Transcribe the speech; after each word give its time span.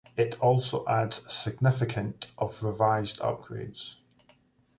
It 0.17 0.39
also 0.39 0.83
adds 0.87 1.21
a 1.23 1.29
significant 1.29 2.33
of 2.39 2.63
revised 2.63 3.19
upgrades. 3.19 3.97